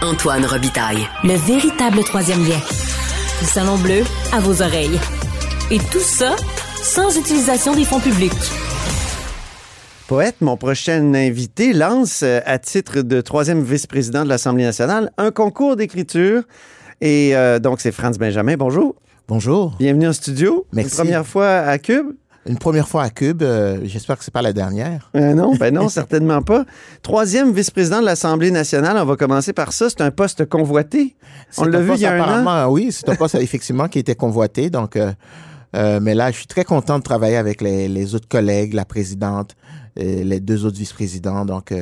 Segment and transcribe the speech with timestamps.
[0.00, 1.08] Antoine Robitaille.
[1.24, 2.58] Le véritable troisième lien.
[3.40, 4.98] Du Salon Bleu à vos oreilles.
[5.72, 6.36] Et tout ça
[6.76, 8.32] sans utilisation des fonds publics.
[10.06, 15.32] Poète, mon prochain invité, lance, euh, à titre de troisième vice-président de l'Assemblée nationale, un
[15.32, 16.44] concours d'écriture.
[17.00, 18.56] Et euh, donc, c'est Franz Benjamin.
[18.56, 18.94] Bonjour.
[19.26, 19.74] Bonjour.
[19.80, 20.64] Bienvenue en studio.
[20.72, 20.92] Merci.
[20.92, 22.12] Une première fois à Cube.
[22.48, 23.42] Une première fois à Cube.
[23.42, 25.10] euh, J'espère que c'est pas la dernière.
[25.14, 26.64] Euh, non, ben non, certainement pas.
[27.02, 29.88] Troisième vice-président de l'Assemblée nationale, on va commencer par ça.
[29.90, 31.14] C'est un poste convoité.
[31.58, 32.22] On l'a vu il y a un an.
[32.22, 34.70] apparemment, Oui, c'est un poste effectivement qui était convoité.
[34.70, 35.12] Donc, euh,
[35.76, 38.84] euh, mais là, je suis très content de travailler avec les, les autres collègues, la
[38.86, 39.54] présidente,
[39.96, 41.44] et les deux autres vice-présidents.
[41.44, 41.74] Donc,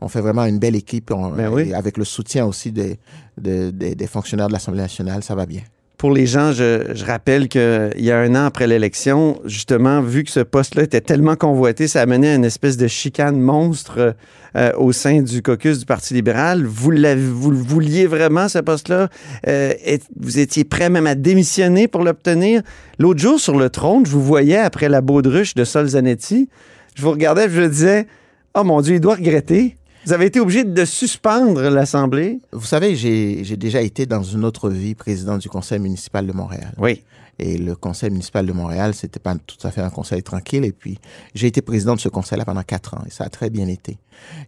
[0.00, 1.10] on fait vraiment une belle équipe.
[1.12, 1.72] On- Ben oui.
[1.74, 2.98] avec le soutien aussi des,
[3.36, 5.62] des, des- des fonctionnaires de l'Assemblée nationale, ça va bien.
[5.98, 10.22] Pour les gens, je, je rappelle qu'il y a un an après l'élection, justement, vu
[10.22, 14.14] que ce poste-là était tellement convoité, ça a mené à une espèce de chicane monstre
[14.54, 16.64] euh, au sein du caucus du Parti libéral.
[16.64, 19.08] Vous, le vouliez vraiment, ce poste-là?
[19.48, 19.72] Euh,
[20.14, 22.62] vous étiez prêt même à démissionner pour l'obtenir?
[23.00, 26.48] L'autre jour, sur le trône, je vous voyais après la baudruche de Sol Zanetti.
[26.94, 28.06] Je vous regardais et je disais,
[28.54, 29.77] oh mon Dieu, il doit regretter.
[30.08, 32.40] Vous avez été obligé de suspendre l'Assemblée.
[32.52, 36.72] Vous savez, j'ai déjà été dans une autre vie président du conseil municipal de Montréal.
[36.78, 37.04] Oui.
[37.38, 40.64] Et le conseil municipal de Montréal, c'était pas tout à fait un conseil tranquille.
[40.64, 40.98] Et puis,
[41.34, 43.02] j'ai été président de ce conseil-là pendant quatre ans.
[43.06, 43.98] Et ça a très bien été.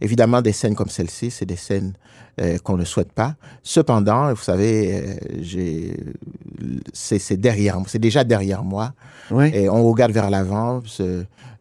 [0.00, 1.92] Évidemment, des scènes comme celle-ci, c'est des scènes
[2.40, 3.36] euh, qu'on ne souhaite pas.
[3.62, 5.94] Cependant, vous savez, euh, j'ai,
[6.92, 8.92] c'est derrière, c'est déjà derrière moi.
[9.30, 9.50] Oui.
[9.54, 10.82] Et on regarde vers l'avant.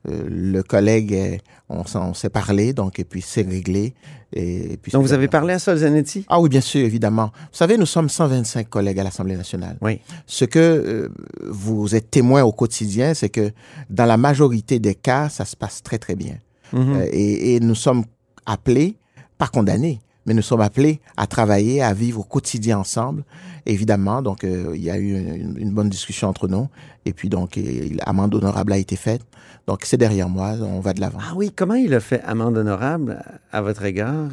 [0.07, 1.37] Euh, le collègue, euh,
[1.69, 3.93] on, s'est parlé, donc, et puis c'est réglé.
[4.31, 6.25] Et, et puis Donc, vous avez parlé à Sol Zanetti?
[6.29, 7.31] Ah oui, bien sûr, évidemment.
[7.33, 9.77] Vous savez, nous sommes 125 collègues à l'Assemblée nationale.
[9.81, 9.99] Oui.
[10.25, 11.09] Ce que euh,
[11.45, 13.51] vous êtes témoin au quotidien, c'est que
[13.89, 16.35] dans la majorité des cas, ça se passe très, très bien.
[16.71, 16.95] Mhm.
[16.95, 18.05] Euh, et, et nous sommes
[18.45, 18.95] appelés,
[19.37, 19.99] pas condamnés,
[20.29, 23.23] mais nous sommes appelés à travailler, à vivre au quotidien ensemble.
[23.65, 26.67] Évidemment, donc euh, il y a eu une, une bonne discussion entre nous.
[27.03, 29.23] Et puis donc, et, l'amende honorable a été faite.
[29.65, 31.17] Donc c'est derrière moi, on va de l'avant.
[31.19, 34.29] Ah oui, comment il a fait amende honorable à, à votre égard?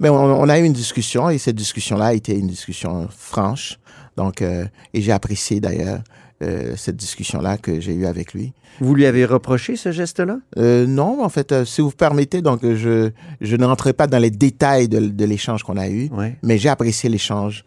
[0.00, 3.78] Mais on, on a eu une discussion et cette discussion-là a été une discussion franche.
[4.16, 4.64] Donc, euh,
[4.94, 6.00] et j'ai apprécié d'ailleurs
[6.42, 8.52] euh, cette discussion-là que j'ai eue avec lui.
[8.80, 10.38] Vous lui avez reproché ce geste-là?
[10.58, 13.10] Euh, non, en fait, euh, si vous permettez, donc je,
[13.40, 16.10] je ne rentrerai pas dans les détails de, de l'échange qu'on a eu,
[16.42, 17.64] mais j'ai apprécié l'échange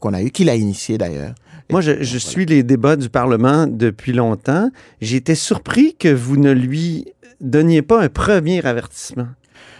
[0.00, 1.34] qu'on a eu, qu'il a initié d'ailleurs.
[1.70, 2.30] Moi, je, puis, je voilà.
[2.30, 4.70] suis les débats du Parlement depuis longtemps.
[5.02, 7.06] Été surpris que vous ne lui
[7.42, 9.28] donniez pas un premier avertissement.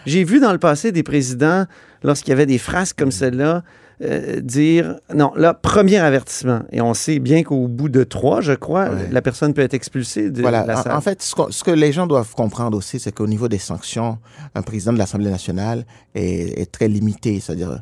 [0.05, 1.65] J'ai vu dans le passé des présidents,
[2.03, 3.65] lorsqu'il y avait des phrases comme celle-là,
[4.03, 6.61] euh, dire non, là, premier avertissement.
[6.71, 9.09] Et on sait bien qu'au bout de trois, je crois, Ouais.
[9.11, 10.67] la personne peut être expulsée de Voilà.
[10.67, 10.93] la En- salle.
[10.97, 14.19] En, fait, ce que les gens doivent comprendre aussi, c'est qu'au niveau des sanctions,
[14.55, 17.41] un président de l'Assemblée nationale est, est très limité.
[17.41, 17.81] C'est-à-dire,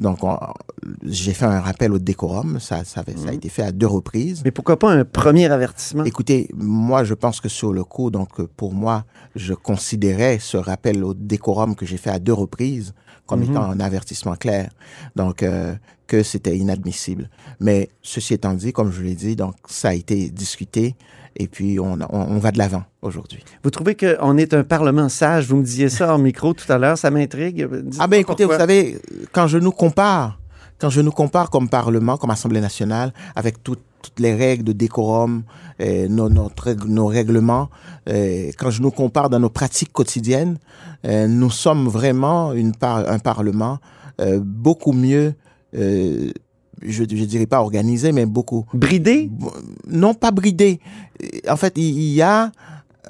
[0.00, 0.38] donc, on-
[1.04, 2.58] j'ai fait un rappel au décorum.
[2.60, 4.42] Ça, ça, avait- ça a été fait à deux reprises.
[4.44, 6.04] Mais pourquoi pas un premier avertissement?
[6.04, 9.04] Écoutez, moi, je pense que sur le coup, donc, pour moi,
[9.36, 12.94] je considérais ce rappel au décorum que j'ai fait à deux reprises
[13.26, 13.50] comme Mhm.
[13.50, 14.70] étant un avertissement clair.
[15.16, 15.74] Donc, euh,
[16.06, 17.30] que c'était inadmissible.
[17.60, 20.94] Mais ceci étant dit, comme je l'ai dit, donc, ça a été discuté
[21.36, 23.42] et puis on, on, on va de l'avant aujourd'hui.
[23.64, 25.46] Vous trouvez qu'on est un Parlement sage?
[25.48, 27.68] Vous me disiez ça en micro tout à l'heure, ça m'intrigue.
[27.98, 28.56] Ah ben écoutez, pourquoi.
[28.56, 28.98] vous savez,
[29.32, 30.38] quand je nous compare,
[30.78, 34.72] quand je nous compare comme Parlement, comme Assemblée nationale, avec tout- toutes les règles de
[34.72, 35.44] décorum,
[35.80, 37.70] euh, nos, notre règle- nos règlements,
[38.08, 40.58] euh, quand je nous compare dans nos pratiques quotidiennes,
[41.06, 43.78] euh, nous sommes vraiment une par- un Parlement
[44.40, 45.34] beaucoup mieux,
[46.84, 49.30] je ne dirais pas organisé, mais beaucoup Bridé?
[49.88, 50.80] non pas bridé.
[51.48, 52.50] En fait, il y a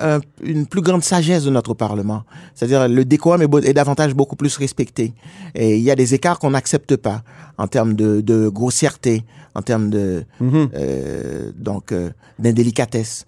[0.00, 2.22] un- une plus grande sagesse de notre Parlement.
[2.55, 5.12] C'est-à-dire le décorum est, davantage beaucoup plus respecté.
[5.55, 7.22] Et il y a des écarts qu'on n'accepte pas
[7.59, 9.25] en termes de, de grossièreté,
[9.55, 10.69] en termes de Mhm.
[10.75, 13.27] euh, donc euh, d'indélicatesse.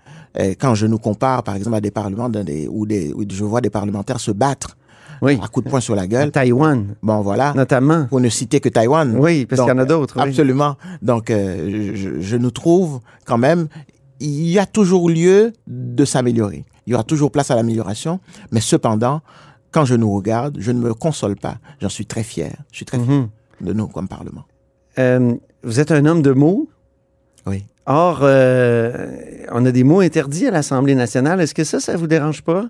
[0.58, 3.44] Quand je nous compare, par exemple, à des parlements dans des, où, des, où je
[3.44, 4.76] vois des parlementaires se battre
[5.22, 5.38] Oui.
[5.42, 6.30] à coups de poing sur la gueule.
[6.30, 7.52] Taïwan, Bon, voilà.
[7.54, 8.06] notamment.
[8.06, 9.16] Pour ne citer que Taïwan.
[9.18, 10.14] Oui, parce qu'il y en a d'autres.
[10.18, 10.28] oui.
[10.28, 10.76] Absolument.
[11.02, 13.68] Donc, euh, je, je nous trouve quand même,
[14.20, 16.64] il y a toujours lieu de s'améliorer.
[16.86, 18.20] Il y aura toujours place à l'amélioration,
[18.52, 19.20] mais cependant,
[19.70, 21.56] quand je nous regarde, je ne me console pas.
[21.80, 22.52] J'en suis très fier.
[22.70, 23.28] Je suis très fier Mhm.
[23.66, 24.44] de nous comme Parlement.
[24.98, 26.68] Euh, vous êtes un homme de mots.
[27.46, 27.64] Oui.
[27.86, 29.08] Or, euh,
[29.52, 31.40] on a des mots interdits à l'Assemblée nationale.
[31.40, 32.66] Est-ce que ça, ça vous dérange pas?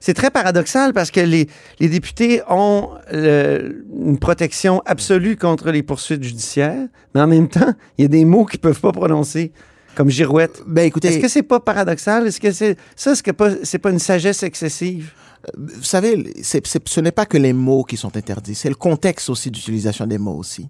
[0.00, 1.46] C'est très paradoxal parce que les,
[1.78, 7.74] les députés ont le- une protection absolue contre les poursuites judiciaires, mais en même temps,
[7.98, 9.52] il y a des mots qu'ils peuvent pas prononcer,
[9.94, 10.62] comme girouette.
[10.66, 12.26] Ben écoutez, Est-ce que c'est pas paradoxal?
[12.26, 15.12] Est-ce que c'est ça, que pas- c'est pas une sagesse excessive?
[15.56, 18.74] Vous savez, c'est- c'est- ce n'est pas que les mots qui sont interdits, c'est le
[18.76, 20.68] contexte aussi d'utilisation des mots aussi.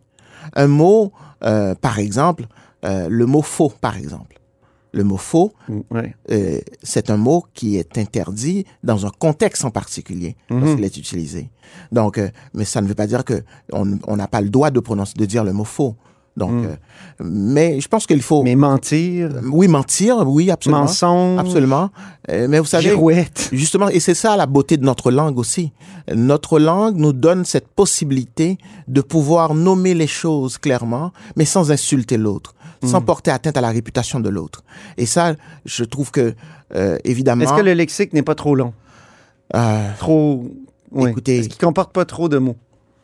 [0.57, 1.13] Un mot,
[1.45, 2.47] euh, par exemple,
[2.85, 4.40] euh, le mot faux, par exemple.
[4.93, 5.53] Le mot faux,
[5.91, 6.15] Ouais.
[6.33, 10.61] euh, c'est un mot qui est interdit dans un contexte en particulier Mhm.
[10.61, 11.51] lorsqu'il est utilisé.
[11.93, 13.43] Donc, euh, mais ça ne veut pas dire que
[13.73, 15.95] on n'a pas le droit de prononcer, de dire le mot faux.
[16.37, 16.65] Donc, Mhm.
[16.67, 16.77] euh,
[17.25, 21.91] mais je pense qu'il faut, Mais mentir, oui, mentir, oui, absolument, mensonge, absolument.
[22.31, 23.49] Euh, mais vous savez, girouette.
[23.53, 25.73] Justement, et c'est ça la beauté de notre langue aussi.
[26.15, 28.59] Notre langue nous donne cette possibilité
[28.89, 32.55] de pouvoir nommer les choses clairement, mais sans insulter l'autre,
[32.85, 34.63] sans porter atteinte à la réputation de l'autre.
[34.97, 35.35] Et ça,
[35.67, 36.35] je trouve que,
[36.75, 37.45] euh, évidemment...
[37.45, 38.73] Est-ce que le lexique n'est pas trop long?
[39.55, 40.45] euh, Trop.
[40.93, 41.11] ouais.
[41.11, 42.57] Écoutez- Est-ce qu'il comporte pas trop de mots?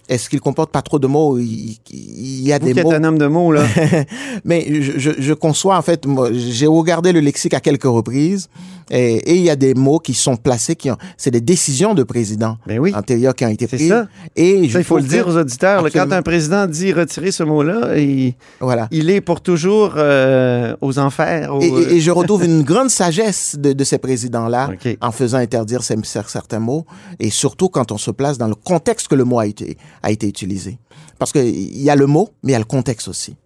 [0.09, 1.39] Est-ce qu'il comporte pas trop de mots?
[1.39, 2.93] Il, il y a Vous des qui êtes mots...
[2.93, 3.65] un homme de mots, là.
[4.45, 8.49] Mais je, je, je conçois, en fait, j'ai regardé le lexique à quelques reprises,
[8.91, 11.95] et, et il y a des mots qui sont placés, qui ont, c'est des décisions
[11.95, 12.95] de président Ben oui.
[12.95, 13.89] antérieurs qui ont été C'est prises.
[13.89, 14.07] ça.
[14.37, 15.83] Et je Ça, il faut le dire aux auditeurs.
[15.83, 18.87] là, quand un président dit retirer ce mot-là, il, Voilà.
[18.93, 21.53] il est pour toujours euh, aux enfers.
[21.55, 24.97] aux- Et, et- et je retrouve une grande sagesse de, de ces présidents-là OK.
[25.01, 26.85] en faisant interdire ces- certains mots,
[27.19, 30.11] et surtout quand on se place dans le contexte que le mot a été, a
[30.11, 30.79] été utilisé.
[31.19, 33.37] Parce qu'il y a le mot, mais il y a le contexte aussi.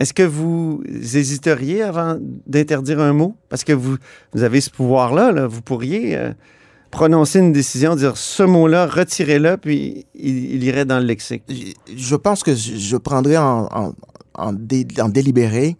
[0.00, 0.82] Est-ce que vous
[1.14, 2.16] hésiteriez avant
[2.46, 3.36] d'interdire un mot?
[3.48, 3.96] Parce que vous,
[4.32, 5.30] vous avez ce pouvoir-là.
[5.32, 5.46] là.
[5.46, 6.32] Vous pourriez euh,
[6.90, 11.44] prononcer une décision, dire ce mot-là, retirez-le, puis il, il irait dans le lexique.
[11.96, 13.94] Je- pense que je je prendrais en, en,
[14.34, 15.76] en, dé- en délibéré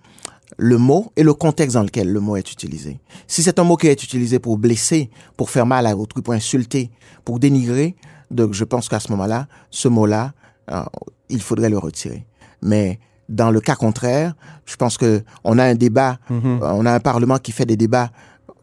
[0.57, 3.01] le mot et le contexte dans lequel le mot est utilisé.
[3.27, 6.35] Si c'est un mot qui est utilisé pour blesser, pour faire mal à autrui, pour
[6.35, 6.91] insulter,
[7.25, 7.97] pour dénigrer,
[8.35, 10.33] donc je pense qu'à ce moment-là, ce mot-là,
[10.71, 10.83] euh,
[11.29, 12.27] il faudrait le retirer.
[12.63, 12.99] Mais
[13.29, 14.35] dans le cas contraire,
[14.67, 16.61] je pense que on a un débat, Mhm.
[16.63, 18.11] euh, on a un parlement qui fait des débats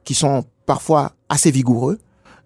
[0.03, 1.99] qui sont parfois assez vigoureux,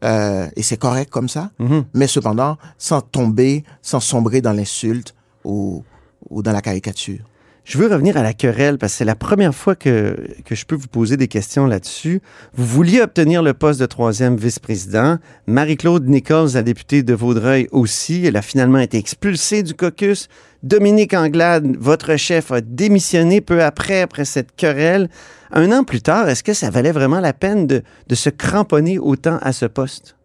[0.03, 1.85] euh, et c'est correct comme ça Mhm.
[1.93, 5.83] mais cependant sans tomber, sans sombrer dans l'insulte ou,
[6.29, 7.23] ou dans la caricature.
[7.65, 10.15] Je veux revenir à la querelle parce que c'est la première fois que,
[10.45, 12.21] que je peux vous poser des questions là-dessus.
[12.53, 15.17] Vous vouliez obtenir le poste de troisième vice-président.
[15.47, 20.27] Marie-Claude Nichols, la députée de Vaudreuil aussi, elle a finalement été expulsée du caucus.
[20.61, 25.09] Dominique Anglade, votre chef, a démissionné peu après, après cette querelle.
[25.51, 28.99] Un an plus tard, est-ce que ça valait vraiment la peine de, de se cramponner
[28.99, 30.17] autant à ce poste?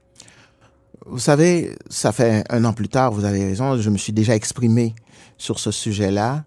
[1.06, 4.34] Vous savez, ça fait un an plus tard, vous avez raison, je me suis déjà
[4.34, 4.94] exprimé
[5.38, 6.44] sur ce sujet-là.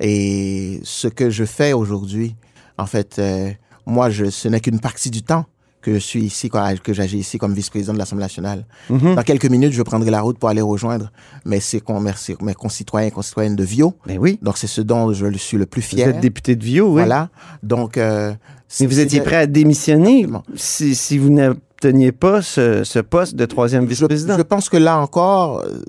[0.00, 2.34] Et ce que je fais aujourd'hui,
[2.78, 3.50] en fait, euh,
[3.86, 5.44] moi, je, ce n'est qu'une partie du temps
[5.80, 8.64] que je suis ici, quoi, que j'agis ici comme vice-président de l'Assemblée nationale.
[8.88, 9.16] Mhm.
[9.16, 11.10] Dans quelques minutes, je prendrai la route pour aller rejoindre
[11.44, 13.94] mes, con- mes, mes concitoyens et concitoyennes de Vio.
[14.06, 14.38] Ben oui.
[14.42, 16.08] Donc, c'est ce dont je suis le plus Vous fier.
[16.10, 16.92] êtes député de Vio, oui.
[16.92, 17.30] Voilà.
[17.64, 18.32] Donc, euh,
[18.80, 23.44] Mais vous étiez prêt à démissionner si, si vous n'obteniez pas ce, ce poste de
[23.44, 24.36] troisième vice-président?
[24.36, 25.82] je pense que là encore, euh,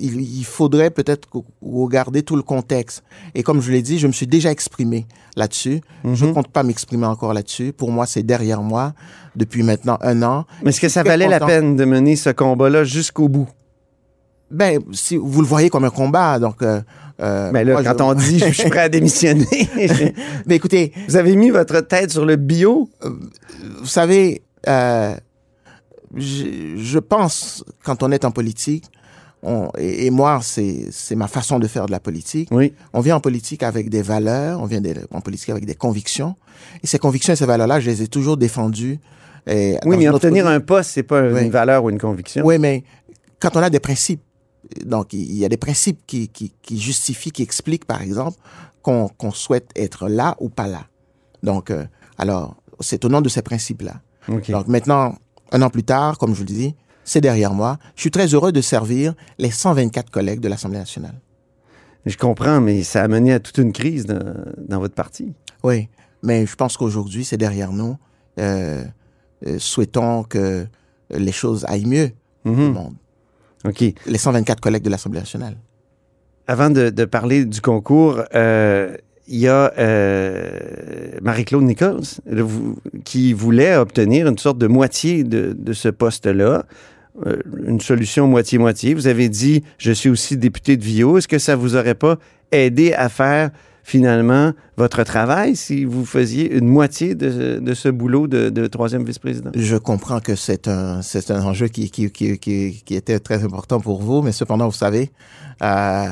[0.00, 1.28] il, il faudrait peut-être
[1.62, 3.02] regarder tout le contexte.
[3.34, 5.06] Et comme je l'ai dit, je me suis déjà exprimé
[5.36, 5.80] là-dessus.
[6.04, 6.28] Je Mhm.
[6.30, 7.72] ne compte pas m'exprimer encore là-dessus.
[7.72, 8.94] Pour moi, c'est derrière moi
[9.36, 10.44] depuis maintenant un an.
[10.62, 13.48] Mais est-ce que ça valait la peine de mener ce combat-là jusqu'au bout?
[14.50, 16.62] Ben, si vous le voyez comme un combat, donc.
[16.62, 16.80] Euh,
[17.20, 19.46] euh, Mais là, moi, quand je- on dit je suis prêt à démissionner,
[20.46, 22.88] Mais écoutez, vous avez mis votre tête sur le bio?
[23.80, 25.14] vous savez, euh,
[26.16, 28.84] je, je pense quand on est en politique,
[29.42, 32.48] on, et, et moi, c'est ma façon de faire de la politique.
[32.50, 32.72] Oui.
[32.92, 36.34] On vient en politique avec des valeurs, on vient de- en politique avec des convictions.
[36.82, 38.98] Et ces convictions et ces valeurs-là, je les ai toujours défendues.
[39.46, 41.44] Et Oui, mais obtenir un poste, c'est pas Oui.
[41.44, 42.44] une valeur ou une conviction.
[42.44, 42.84] Oui, mais
[43.40, 44.20] quand on a des principes,
[44.84, 48.36] donc il y a des principes qui, qui, qui justifient, qui expliquent, par exemple,
[48.82, 50.86] qu'on souhaite être là ou pas là.
[51.42, 51.84] Donc, euh,
[52.18, 54.00] alors, c'est au nom de ces principes-là.
[54.48, 55.14] Donc maintenant,
[55.52, 56.74] un an plus tard, comme je vous le dis,
[57.08, 57.78] c'est derrière moi.
[57.96, 61.14] Je suis très heureux de servir les 124 collègues de l'Assemblée nationale.
[62.06, 64.34] Je comprends, mais ça a mené à toute une crise dans,
[64.68, 65.32] dans votre parti.
[65.64, 65.88] Oui,
[66.22, 67.96] mais je pense qu'aujourd'hui, c'est derrière nous.
[68.38, 68.84] Euh,
[69.46, 70.66] euh, souhaitons que
[71.10, 72.10] les choses aillent mieux
[72.44, 72.72] au Mhm.
[72.72, 72.94] monde.
[73.64, 73.82] OK.
[74.06, 75.56] Les 124 collègues de l'Assemblée nationale.
[76.46, 78.96] Avant de, de parler du concours, euh,
[79.26, 85.24] il y a euh, Marie-Claude Nichols le- vous- qui voulait obtenir une sorte de moitié
[85.24, 86.64] de, de ce poste-là,
[87.66, 88.94] une solution moitié-moitié.
[88.94, 91.18] Vous avez dit, je suis aussi député de Vio.
[91.18, 92.18] Est-ce que ça vous aurait pas
[92.52, 93.50] aidé à faire
[93.82, 99.04] finalement votre travail si vous faisiez une moitié de, de ce boulot de, de troisième
[99.04, 99.50] vice-président?
[99.54, 103.42] Je comprends que c'est un, c'est un enjeu qui, qui, qui, qui, qui était très
[103.44, 105.10] important pour vous, mais cependant, vous savez,
[105.62, 106.10] euh,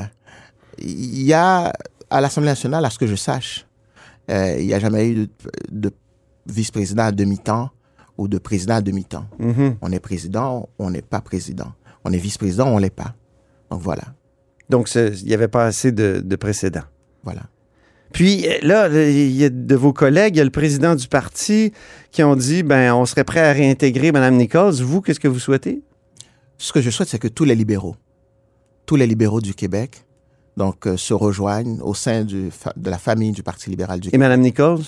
[0.79, 1.73] il y a
[2.09, 3.67] à l'Assemblée nationale, à ce que je sache,
[4.31, 5.29] euh, il n'y a jamais eu de,
[5.71, 5.93] de
[6.47, 7.71] vice-président à demi-temps
[8.19, 9.27] ou de président à demi-temps.
[9.39, 9.77] Mhm.
[9.83, 11.73] On est président, on n'est pas président.
[12.05, 13.15] On est vice-président, on l'est pas.
[13.71, 14.05] Donc voilà,
[14.71, 16.85] Donc, il n'y avait pas assez de, de précédents.
[17.25, 17.43] voilà.
[18.13, 21.09] Puis euh, là, il y a de vos collègues, il y a le président du
[21.09, 21.73] parti
[22.13, 24.75] qui ont dit, ben, on serait prêt à réintégrer Mme Nichols.
[24.83, 25.83] Vous, qu'est-ce que vous souhaitez?
[26.59, 27.97] Ce que je souhaite, c'est que tous les libéraux,
[28.87, 30.05] tous les libéraux du Québec,
[30.57, 34.11] donc, euh, se rejoignent au sein du de la famille du Parti libéral du Et
[34.13, 34.21] Québec.
[34.29, 34.85] Mme Nichols?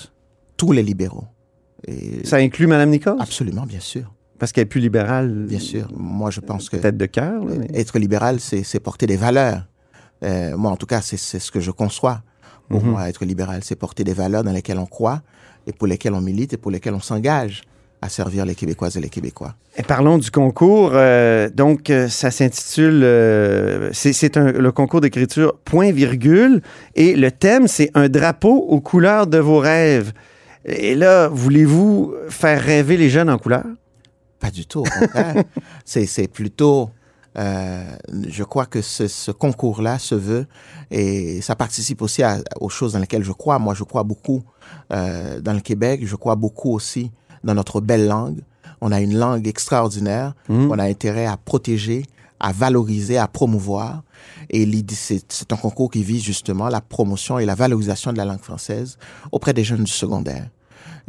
[0.57, 1.25] Tous les libéraux.
[1.87, 3.17] Et Ça inclut Mme Nichols?
[3.21, 5.31] absolument, bien sûr, Parce qu'elle est plus libérale.
[5.49, 5.89] bien sûr.
[5.97, 7.45] Moi, je pense que Peut-être de cœur.
[7.45, 9.63] mais- être libéral, c'est porter des valeurs.
[10.25, 12.23] Euh, moi, en tout cas, c'est ce que je conçois.
[12.69, 12.91] Pour Mhm.
[12.91, 15.23] moi, être libéral, c'est porter des valeurs dans lesquelles on croit
[15.67, 17.63] et pour lesquelles on milite et pour lesquelles on s'engage
[18.03, 19.55] à servir les Québécoises et les Québécois.
[19.77, 20.91] Et parlons du concours.
[20.95, 23.01] euh, donc, euh, ça s'intitule.
[23.03, 26.61] euh, c'est le concours d'écriture point virgule.
[26.95, 30.13] Et le thème, c'est un drapeau aux couleurs de vos rêves.
[30.69, 33.65] Et là, voulez-vous faire rêver les jeunes en couleurs?
[34.41, 35.43] Pas du tout, au contraire.
[35.85, 36.91] c'est plutôt...
[37.39, 37.85] euh,
[38.29, 40.47] je crois que ce, ce concours-là se veut
[40.91, 43.59] et ça participe aussi à- aux choses dans lesquelles je crois.
[43.59, 44.43] Moi, je crois beaucoup
[44.93, 46.01] euh, dans le Québec.
[46.05, 47.11] Je crois beaucoup aussi
[47.45, 48.41] dans notre belle langue.
[48.81, 50.35] On a une langue extraordinaire.
[50.49, 50.71] Mhm.
[50.71, 52.05] On a intérêt à protéger,
[52.41, 54.03] à valoriser, à promouvoir.
[54.51, 58.41] Et c'est un concours qui vise justement la promotion et la valorisation de la langue
[58.43, 58.99] française
[59.33, 60.49] auprès des jeunes du secondaire.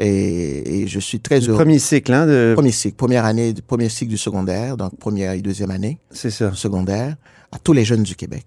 [0.02, 1.58] Et, et je suis très heureux.
[1.58, 2.26] Premier cycle, hein?
[2.26, 6.32] de- Premier cycle, première année, premier cycle du secondaire, donc première et deuxième année C'est
[6.32, 6.54] ça.
[6.56, 7.18] secondaire,
[7.52, 8.46] à tous les jeunes du Québec.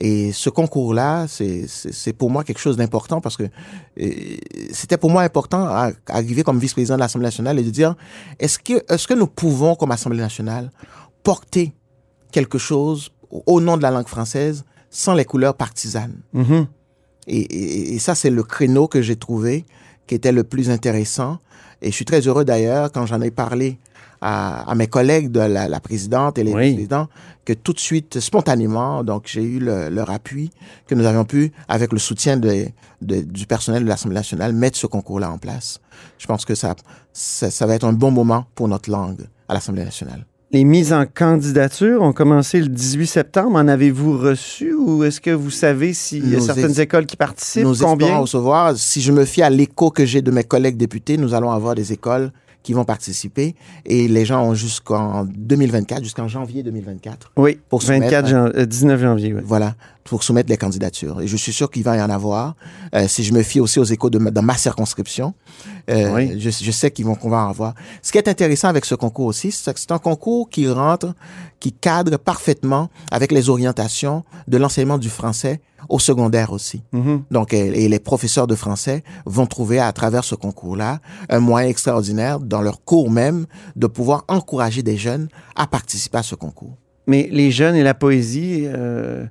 [0.00, 3.44] Et ce concours-là, c'est pour moi quelque chose d'important parce que
[4.72, 7.94] c'était pour moi important à, à arriver comme vice-président de l'Assemblée nationale et de dire
[8.38, 10.70] est-ce que, est que nous pouvons, comme Assemblée nationale,
[11.22, 11.72] porter
[12.32, 13.10] quelque chose
[13.46, 16.20] au- nom de la langue française sans les couleurs partisanes?
[16.32, 16.66] Mhm.
[17.26, 19.64] et, et- et ça, c'est le créneau que j'ai trouvé
[20.10, 21.38] qui était le plus intéressant.
[21.82, 23.78] Et je suis très heureux d'ailleurs quand j'en ai parlé
[24.20, 26.72] à, à mes collègues de la, la présidente et les Oui.
[26.74, 27.06] présidents
[27.44, 30.50] que tout de suite, spontanément, donc j'ai eu le- leur appui,
[30.88, 32.66] que nous avions pu, avec le soutien de,
[33.02, 35.78] de- du personnel de l'Assemblée nationale, mettre ce concours-là en place.
[36.18, 36.74] Je pense que ça,
[37.12, 40.26] ça, ça va être un bon moment pour notre langue à l'Assemblée nationale.
[40.52, 43.56] Les mises en candidature ont commencé le 18 septembre.
[43.56, 47.62] En avez-vous reçu ou est-ce que vous savez s'il y a certaines écoles qui participent?
[47.62, 48.18] Nous Combien?
[48.18, 48.76] recevoir.
[48.76, 51.76] Si je me fie à l'écho que j'ai de mes collègues députés, nous allons avoir
[51.76, 52.32] des écoles
[52.64, 53.54] qui vont participer
[53.86, 57.30] et les gens ont jusqu'en 2024, jusqu'en janvier 2024.
[57.36, 59.32] Oui, Pour 24 soumettre, jan- euh, 19 janvier.
[59.32, 59.40] oui.
[59.44, 61.20] Voilà, pour soumettre les candidatures.
[61.20, 62.54] Et je suis sûr qu'il va y en avoir.
[62.94, 65.34] Euh, si je me fie aussi aux échos de ma, dans ma circonscription,
[65.90, 66.40] euh, Oui.
[66.40, 67.74] je, je sais qu'ils vont qu'on va en avoir.
[68.02, 71.14] Ce qui est intéressant avec ce concours aussi, c'est que c'est un concours qui rentre,
[71.60, 76.82] qui cadre parfaitement avec les orientations de l'enseignement du français au secondaire aussi.
[76.92, 77.22] Mhm.
[77.30, 81.68] Donc, et, et les professeurs de français vont trouver à travers ce concours-là un moyen
[81.68, 86.76] extraordinaire dans leur cours même de pouvoir encourager des jeunes à participer à ce concours.
[87.06, 89.24] Mais les jeunes et la poésie, euh,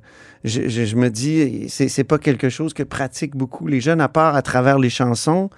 [0.44, 4.08] je, je- je me dis, c'est pas quelque chose que pratiquent beaucoup les jeunes, à
[4.10, 5.50] part à travers les chansons.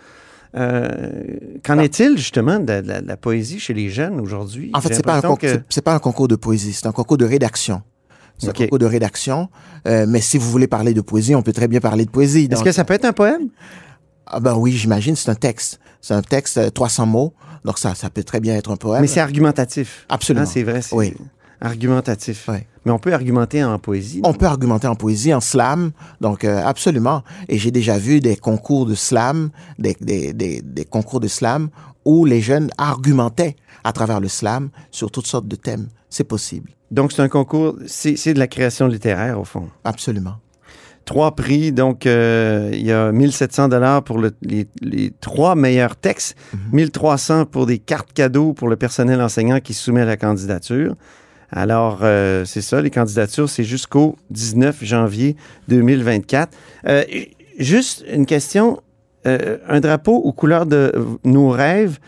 [0.55, 1.21] Euh,
[1.63, 1.83] Qu'en Ah.
[1.85, 4.69] est-il justement de, la- de la, de la poésie chez les jeunes aujourd'hui?
[4.73, 7.17] En fait, c'est pas un que- c'est- pas un concours de poésie, c'est un concours
[7.17, 7.81] de rédaction.
[8.38, 9.50] C'est un concours de rédaction.
[9.88, 12.47] Euh, mais si vous voulez parler de poésie, on peut très bien parler de poésie.
[12.51, 13.50] Est-ce que ça peut être un poème?
[14.33, 15.79] ah ben oui, j'imagine, c'est un texte.
[16.00, 17.33] C'est un texte, euh, 300 mots.
[17.65, 19.01] Donc ça, ça peut très bien être un poème.
[19.01, 20.05] Mais c'est argumentatif.
[20.09, 20.45] Absolument.
[20.45, 21.13] Hein, c'est vrai, c'est Oui.
[21.61, 22.49] Argumentatif.
[22.85, 24.21] Mais on peut argumenter en poésie.
[24.23, 27.23] On peut argumenter en poésie, en slam, donc euh, absolument.
[27.47, 31.69] Et j'ai déjà vu des concours de slam, des, des, des, des concours de slam
[32.05, 35.87] où les jeunes argumentaient à travers le slam sur toutes sortes de thèmes.
[36.09, 39.69] C'est possible, Donc, c'est un concours, c'est de la création littéraire, au fond.
[39.83, 40.35] absolument.
[41.05, 45.95] Trois prix, donc euh, il y a 1700 dollars pour le- les, les trois meilleurs
[45.95, 46.59] textes, Mhm.
[46.73, 50.95] 1300 pour des cartes cadeaux pour le personnel enseignant qui soumet la candidature.
[51.51, 55.36] Alors, euh, c'est ça, les candidatures, c'est jusqu'au 19 janvier
[55.67, 56.58] 2024.
[56.88, 57.03] Euh,
[57.60, 58.81] juste une question,
[59.27, 60.93] euh, un drapeau aux couleurs de
[61.25, 62.00] nos rêves,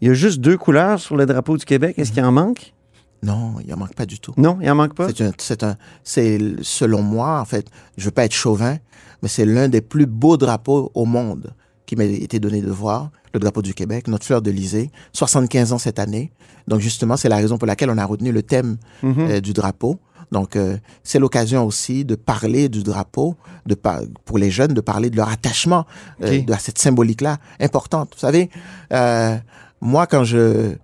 [0.00, 1.98] il y a juste deux couleurs sur le drapeau du Québec.
[1.98, 2.74] Est-ce qu'il en manque?
[3.22, 4.32] Non, il en manque pas du tout.
[4.36, 5.08] Non, il en manque pas?
[5.08, 7.66] C'est un, c'est un, c'est selon moi, en fait,
[7.96, 8.76] je veux pas être chauvin,
[9.22, 11.54] mais c'est l'un des plus beaux drapeaux au monde
[11.90, 15.72] qui m'a été donné de voir, le drapeau du Québec, notre fleur de l'Élysée, 75
[15.72, 16.30] ans cette année.
[16.68, 19.14] Donc justement, c'est la raison pour laquelle on a retenu le thème Mhm.
[19.18, 19.98] euh, du drapeau.
[20.30, 23.34] Donc euh, c'est l'occasion aussi de parler du drapeau,
[23.66, 25.84] de par- pour les jeunes, de parler de leur attachement
[26.22, 28.10] euh, de à cette symbolique-là importante.
[28.14, 28.50] Vous savez,
[28.92, 29.36] euh,
[29.80, 30.76] moi quand je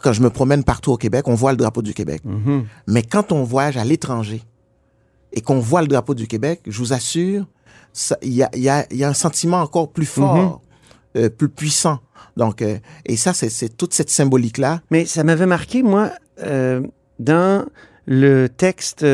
[0.00, 2.22] quand je me promène partout au Québec, on voit le drapeau du Québec.
[2.24, 2.66] Mhm.
[2.86, 4.44] Mais quand on voyage à l'étranger
[5.32, 7.46] et qu'on voit le drapeau du Québec, je vous assure,
[8.22, 10.60] il y a, il y a- il y a un sentiment encore plus fort,
[11.16, 11.98] euh, plus puissant
[12.36, 14.80] Donc, euh, et ça, c'est toute cette symbolique-là.
[14.90, 16.10] Mais ça m'avait marqué, moi,
[16.44, 16.80] euh,
[17.18, 17.66] dans
[18.06, 19.04] le texte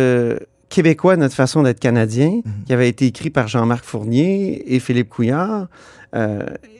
[0.68, 2.64] québécois, Notre façon d'être canadien, Mhm.
[2.66, 5.68] qui avait été écrit par Jean-Marc Fournier et Philippe Couillard,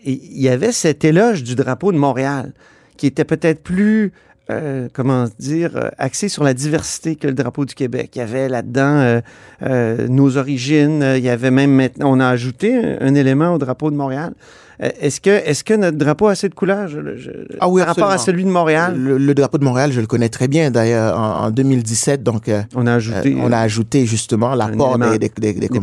[0.04, 2.52] il y avait cet éloge du drapeau de Montréal,
[2.96, 4.12] qui était peut-être plus,
[4.48, 8.14] euh, comment dire, euh, axé sur la diversité que le drapeau du Québec.
[8.14, 9.20] Y avait là-dedans
[9.62, 13.90] euh, nos origines, il y avait même maintenant, on a ajouté un élément au drapeau
[13.90, 14.34] de Montréal.
[14.82, 16.88] Euh, Est-ce que, est que notre drapeau a assez de couleurs?
[16.88, 17.30] Je- je-
[17.60, 18.94] Ah oui, par rapport à celui de Montréal?
[18.96, 20.70] Le, le drapeau de Montréal, je le connais très bien.
[20.70, 23.34] D'ailleurs, en, en 2017, donc, euh, On a ajouté.
[23.34, 25.80] Euh, on a ajouté justement l'apport des, des, des, des communautés-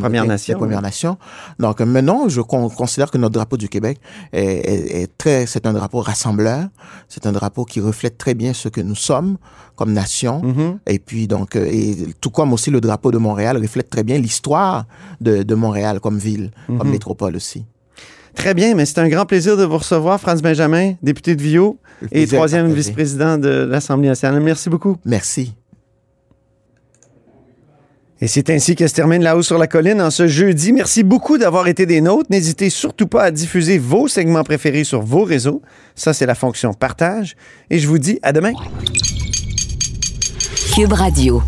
[0.55, 1.17] Premières Nations.
[1.59, 4.00] Donc maintenant, je con- considère que notre drapeau du Québec
[4.31, 6.65] est, est- est très, c'est un drapeau rassembleur.
[7.09, 9.38] C'est un drapeau qui reflète très bien ce que nous sommes
[9.75, 10.41] comme nation.
[10.43, 10.79] Mhm.
[10.88, 14.85] Et puis donc, et tout comme aussi le drapeau de Montréal reflète très bien l'histoire
[15.21, 16.91] de, de Montréal comme ville, comme Mhm.
[16.91, 17.65] métropole aussi.
[18.35, 21.77] Très bien, mais c'est un grand plaisir de vous recevoir, Franz Benjamin, député de Viau
[22.01, 24.41] Le et troisième vice-président de l'Assemblée nationale.
[24.41, 24.97] Merci beaucoup.
[25.05, 25.53] Merci.
[28.23, 30.71] Et c'est ainsi que se termine La Haut sur la Colline en ce jeudi.
[30.71, 32.29] Merci beaucoup d'avoir été des nôtres.
[32.29, 35.61] N'hésitez surtout pas à diffuser vos segments préférés sur vos réseaux.
[35.93, 37.35] Ça, c'est la fonction partage.
[37.69, 38.53] Et je vous dis à demain.
[40.73, 41.43] Cube Radio.